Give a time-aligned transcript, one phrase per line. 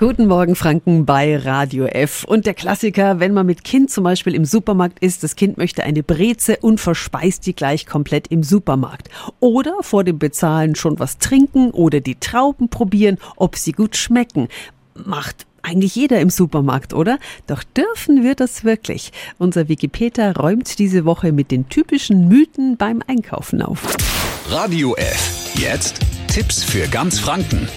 [0.00, 2.24] Guten Morgen, Franken bei Radio F.
[2.24, 5.84] Und der Klassiker, wenn man mit Kind zum Beispiel im Supermarkt ist, das Kind möchte
[5.84, 9.10] eine Breze und verspeist die gleich komplett im Supermarkt.
[9.40, 14.48] Oder vor dem Bezahlen schon was trinken oder die Trauben probieren, ob sie gut schmecken.
[14.94, 17.18] Macht eigentlich jeder im Supermarkt, oder?
[17.46, 19.12] Doch dürfen wir das wirklich?
[19.36, 23.94] Unser Wikipedia räumt diese Woche mit den typischen Mythen beim Einkaufen auf.
[24.48, 25.52] Radio F.
[25.56, 27.68] Jetzt Tipps für ganz Franken.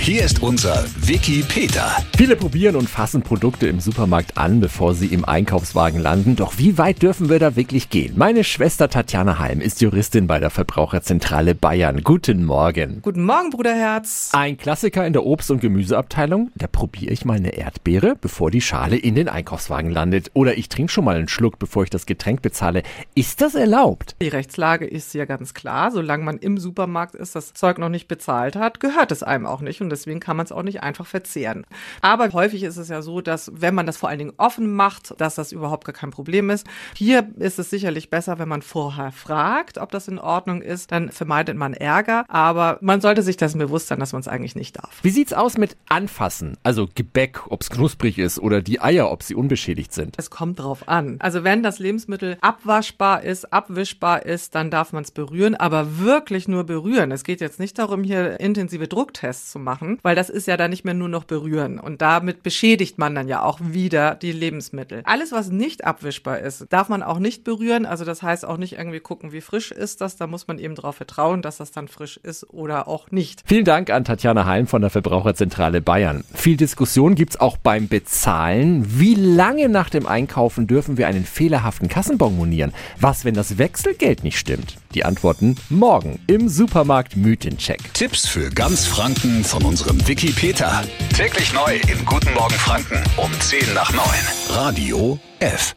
[0.00, 1.94] Hier ist unser Wiki Peter.
[2.16, 6.34] Viele probieren und fassen Produkte im Supermarkt an, bevor sie im Einkaufswagen landen.
[6.34, 8.14] Doch wie weit dürfen wir da wirklich gehen?
[8.16, 12.02] Meine Schwester Tatjana Heim ist Juristin bei der Verbraucherzentrale Bayern.
[12.02, 13.02] Guten Morgen.
[13.02, 14.30] Guten Morgen, Bruderherz.
[14.32, 16.52] Ein Klassiker in der Obst- und Gemüseabteilung.
[16.54, 20.30] Da probiere ich mal eine Erdbeere, bevor die Schale in den Einkaufswagen landet.
[20.32, 22.82] Oder ich trinke schon mal einen Schluck, bevor ich das Getränk bezahle.
[23.14, 24.16] Ist das erlaubt?
[24.22, 25.90] Die Rechtslage ist ja ganz klar.
[25.90, 29.60] Solange man im Supermarkt ist, das Zeug noch nicht bezahlt hat, gehört es einem auch
[29.60, 29.82] nicht.
[29.82, 31.66] Und deswegen kann man es auch nicht einfach verzehren.
[32.00, 35.20] Aber häufig ist es ja so, dass wenn man das vor allen Dingen offen macht,
[35.20, 36.66] dass das überhaupt gar kein Problem ist.
[36.94, 41.10] Hier ist es sicherlich besser, wenn man vorher fragt, ob das in Ordnung ist, dann
[41.10, 42.24] vermeidet man Ärger.
[42.28, 44.98] Aber man sollte sich dessen bewusst sein, dass man es eigentlich nicht darf.
[45.02, 46.56] Wie sieht's aus mit Anfassen?
[46.62, 50.14] Also Gebäck, ob's knusprig ist oder die Eier, ob sie unbeschädigt sind?
[50.18, 51.16] Es kommt drauf an.
[51.20, 56.48] Also wenn das Lebensmittel abwaschbar ist, abwischbar ist, dann darf man es berühren, aber wirklich
[56.48, 57.10] nur berühren.
[57.10, 60.70] Es geht jetzt nicht darum, hier intensive Drucktests zu machen, weil das ist ja dann
[60.70, 61.78] nicht mehr nur noch berühren.
[61.78, 65.02] Und damit beschädigt man dann ja auch wieder die Lebensmittel.
[65.04, 67.86] Alles, was nicht abwischbar ist, darf man auch nicht berühren.
[67.86, 70.16] Also das heißt auch nicht irgendwie gucken, wie frisch ist das.
[70.16, 73.42] Da muss man eben darauf vertrauen, dass das dann frisch ist oder auch nicht.
[73.46, 76.24] Vielen Dank an Tatjana Heim von der Verbraucherzentrale Bayern.
[76.34, 78.98] Viel Diskussion gibt's auch beim Bezahlen.
[78.98, 82.72] Wie lange nach dem Einkaufen dürfen wir einen fehlerhaften Kassenbon monieren?
[83.00, 84.76] Was, wenn das Wechselgeld nicht stimmt?
[84.94, 87.92] Die Antworten morgen im Supermarkt Mythencheck.
[87.94, 90.82] Tipps für ganz Franken von unserem Wiki Peter.
[91.14, 94.02] Täglich neu im Guten Morgen Franken um 10 nach 9.
[94.48, 95.74] Radio F.